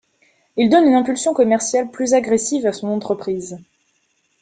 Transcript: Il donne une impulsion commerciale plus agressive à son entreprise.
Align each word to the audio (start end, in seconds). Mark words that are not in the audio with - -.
Il 0.57 0.71
donne 0.71 0.87
une 0.87 0.95
impulsion 0.95 1.31
commerciale 1.31 1.91
plus 1.91 2.15
agressive 2.15 2.65
à 2.65 2.73
son 2.73 2.87
entreprise. 2.87 3.59